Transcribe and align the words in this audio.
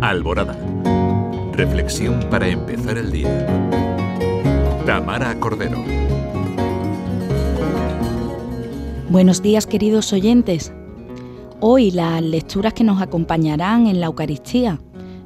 Alborada. 0.00 0.56
Reflexión 1.54 2.20
para 2.30 2.46
empezar 2.46 2.98
el 2.98 3.10
día. 3.10 3.46
Tamara 4.86 5.34
Cordero. 5.40 5.82
Buenos 9.10 9.42
días 9.42 9.66
queridos 9.66 10.12
oyentes. 10.12 10.72
Hoy 11.58 11.90
las 11.90 12.22
lecturas 12.22 12.74
que 12.74 12.84
nos 12.84 13.02
acompañarán 13.02 13.88
en 13.88 13.98
la 13.98 14.06
Eucaristía 14.06 14.78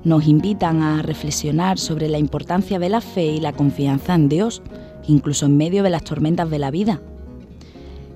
nos 0.04 0.26
invitan 0.26 0.82
a 0.82 1.02
reflexionar 1.02 1.78
sobre 1.78 2.08
la 2.08 2.16
importancia 2.16 2.78
de 2.78 2.88
la 2.88 3.02
fe 3.02 3.26
y 3.26 3.40
la 3.40 3.52
confianza 3.52 4.14
en 4.14 4.30
Dios, 4.30 4.62
incluso 5.06 5.44
en 5.44 5.58
medio 5.58 5.82
de 5.82 5.90
las 5.90 6.02
tormentas 6.02 6.48
de 6.48 6.58
la 6.58 6.70
vida. 6.70 7.02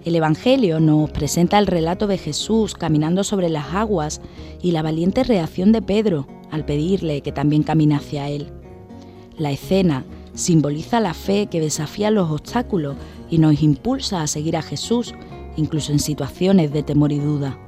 El 0.07 0.17
Evangelio 0.17 0.81
nos 0.81 1.11
presenta 1.11 1.59
el 1.59 1.67
relato 1.67 2.07
de 2.07 2.17
Jesús 2.17 2.75
caminando 2.75 3.25
sobre 3.25 3.51
las 3.51 3.75
aguas 3.75 4.23
y 4.63 4.71
la 4.71 4.81
valiente 4.81 5.23
reacción 5.23 5.73
de 5.73 5.83
Pedro 5.83 6.27
al 6.57 6.65
pedirle 6.65 7.21
que 7.21 7.31
también 7.31 7.63
camine 7.63 7.95
hacia 7.95 8.29
él. 8.29 8.49
La 9.39 9.53
escena 9.53 10.05
simboliza 10.35 11.01
la 11.01 11.15
fe 11.15 11.47
que 11.47 11.61
desafía 11.61 12.11
los 12.11 12.31
obstáculos 12.31 12.97
y 13.31 13.39
nos 13.39 13.63
impulsa 13.63 14.23
a 14.23 14.27
seguir 14.27 14.57
a 14.57 14.63
Jesús, 14.63 15.15
incluso 15.57 15.93
en 15.93 15.99
situaciones 15.99 16.73
de 16.73 16.83
temor 16.83 17.13
y 17.13 17.19
duda. 17.19 17.59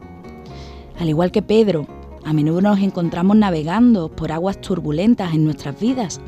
Al 0.98 1.08
igual 1.08 1.30
que 1.30 1.42
Pedro, 1.42 1.86
a 2.24 2.32
menudo 2.32 2.60
nos 2.60 2.80
encontramos 2.80 3.36
navegando 3.36 4.08
por 4.08 4.32
aguas 4.32 4.60
turbulentas 4.60 5.34
en 5.34 5.44
nuestras 5.44 5.78
vidas. 5.78 6.20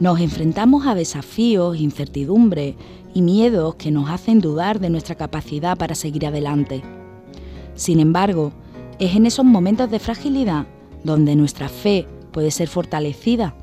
Nos 0.00 0.20
enfrentamos 0.20 0.86
a 0.86 0.94
desafíos, 0.94 1.78
incertidumbres 1.78 2.74
y 3.14 3.22
miedos 3.22 3.76
que 3.76 3.90
nos 3.90 4.10
hacen 4.10 4.40
dudar 4.40 4.80
de 4.80 4.90
nuestra 4.90 5.14
capacidad 5.14 5.76
para 5.76 5.94
seguir 5.94 6.26
adelante. 6.26 6.82
Sin 7.74 8.00
embargo, 8.00 8.52
es 8.98 9.14
en 9.14 9.26
esos 9.26 9.44
momentos 9.44 9.90
de 9.90 9.98
fragilidad 9.98 10.66
donde 11.04 11.36
nuestra 11.36 11.68
fe 11.68 12.06
puede 12.32 12.50
ser 12.50 12.68
fortalecida. 12.68 13.54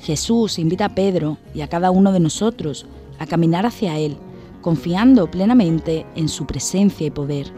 Jesús 0.00 0.58
invita 0.58 0.86
a 0.86 0.94
Pedro 0.94 1.38
y 1.54 1.60
a 1.60 1.68
cada 1.68 1.90
uno 1.90 2.12
de 2.12 2.20
nosotros 2.20 2.86
a 3.18 3.26
caminar 3.26 3.66
hacia 3.66 3.98
Él, 3.98 4.16
confiando 4.62 5.30
plenamente 5.30 6.06
en 6.16 6.28
su 6.28 6.46
presencia 6.46 7.06
y 7.06 7.10
poder. 7.10 7.52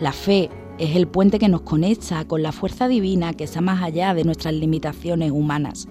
La 0.00 0.12
fe 0.12 0.50
es 0.78 0.94
el 0.94 1.08
puente 1.08 1.38
que 1.38 1.48
nos 1.48 1.62
conecta 1.62 2.26
con 2.26 2.42
la 2.42 2.52
fuerza 2.52 2.88
divina 2.88 3.32
que 3.32 3.44
está 3.44 3.60
más 3.62 3.82
allá 3.82 4.12
de 4.12 4.24
nuestras 4.24 4.52
limitaciones 4.52 5.30
humanas. 5.30 5.88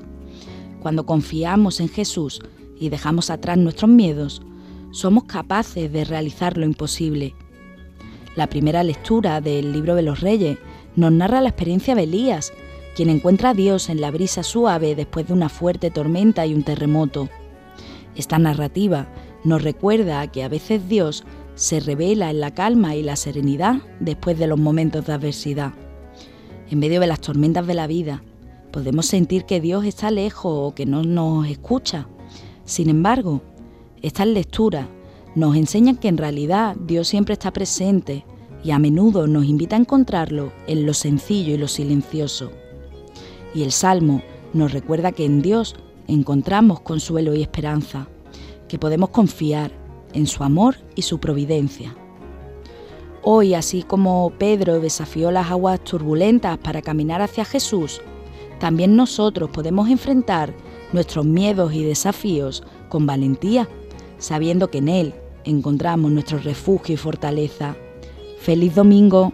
Cuando 0.79 1.07
confiamos 1.07 1.79
en 1.79 1.89
Jesús 1.89 2.41
y 2.79 2.89
dejamos 2.89 3.31
atrás 3.31 3.57
nuestros 3.57 3.89
miedos, 3.89 4.43
somos 4.91 5.23
capaces 5.23 5.91
de 5.91 6.05
realizar 6.05 6.57
lo 6.57 6.65
imposible. 6.65 7.33
La 8.35 8.47
primera 8.47 8.83
lectura 8.83 9.41
del 9.41 9.73
libro 9.73 9.95
de 9.95 10.03
los 10.03 10.21
reyes 10.21 10.59
nos 10.95 11.11
narra 11.11 11.41
la 11.41 11.49
experiencia 11.49 11.95
de 11.95 12.03
Elías, 12.03 12.53
quien 12.95 13.09
encuentra 13.09 13.49
a 13.49 13.53
Dios 13.53 13.89
en 13.89 13.99
la 13.99 14.11
brisa 14.11 14.43
suave 14.43 14.95
después 14.95 15.27
de 15.27 15.33
una 15.33 15.49
fuerte 15.49 15.91
tormenta 15.91 16.45
y 16.45 16.53
un 16.53 16.63
terremoto. 16.63 17.29
Esta 18.15 18.39
narrativa 18.39 19.07
nos 19.43 19.61
recuerda 19.61 20.25
que 20.31 20.43
a 20.43 20.47
veces 20.47 20.87
Dios 20.87 21.25
se 21.55 21.79
revela 21.79 22.29
en 22.29 22.39
la 22.39 22.53
calma 22.53 22.95
y 22.95 23.03
la 23.03 23.15
serenidad 23.15 23.77
después 23.99 24.39
de 24.39 24.47
los 24.47 24.59
momentos 24.59 25.05
de 25.05 25.13
adversidad. 25.13 25.73
En 26.69 26.79
medio 26.79 26.99
de 26.99 27.07
las 27.07 27.21
tormentas 27.21 27.67
de 27.67 27.73
la 27.73 27.87
vida, 27.87 28.23
podemos 28.71 29.05
sentir 29.05 29.45
que 29.45 29.61
Dios 29.61 29.85
está 29.85 30.11
lejos 30.11 30.51
o 30.53 30.73
que 30.73 30.85
no 30.85 31.03
nos 31.03 31.47
escucha. 31.47 32.07
Sin 32.63 32.89
embargo, 32.89 33.41
estas 34.01 34.27
lecturas 34.27 34.87
nos 35.35 35.55
enseñan 35.55 35.97
que 35.97 36.07
en 36.07 36.17
realidad 36.17 36.75
Dios 36.77 37.07
siempre 37.07 37.33
está 37.33 37.51
presente 37.51 38.25
y 38.65 38.71
a 38.71 38.79
menudo 38.79 39.27
nos 39.27 39.45
invita 39.45 39.75
a 39.75 39.79
encontrarlo 39.79 40.51
en 40.65 40.87
lo 40.87 40.95
sencillo 40.95 41.53
y 41.53 41.57
lo 41.57 41.67
silencioso. 41.67 42.51
Y 43.53 43.61
el 43.61 43.71
Salmo 43.71 44.23
nos 44.53 44.73
recuerda 44.73 45.11
que 45.11 45.23
en 45.23 45.43
Dios 45.43 45.75
encontramos 46.07 46.79
consuelo 46.79 47.35
y 47.35 47.43
esperanza, 47.43 48.07
que 48.67 48.79
podemos 48.79 49.11
confiar 49.11 49.71
en 50.13 50.25
su 50.25 50.43
amor 50.43 50.77
y 50.95 51.03
su 51.03 51.19
providencia. 51.19 51.95
Hoy, 53.21 53.53
así 53.53 53.83
como 53.83 54.31
Pedro 54.39 54.79
desafió 54.79 55.29
las 55.29 55.51
aguas 55.51 55.83
turbulentas 55.83 56.57
para 56.57 56.81
caminar 56.81 57.21
hacia 57.21 57.45
Jesús, 57.45 58.01
también 58.59 58.95
nosotros 58.95 59.51
podemos 59.51 59.89
enfrentar 59.89 60.55
nuestros 60.91 61.23
miedos 61.23 61.71
y 61.75 61.83
desafíos 61.83 62.63
con 62.89 63.05
valentía, 63.05 63.69
sabiendo 64.17 64.71
que 64.71 64.79
en 64.79 64.89
Él 64.89 65.13
encontramos 65.43 66.11
nuestro 66.11 66.39
refugio 66.39 66.95
y 66.95 66.97
fortaleza. 66.97 67.75
¡Feliz 68.45 68.75
domingo! 68.75 69.33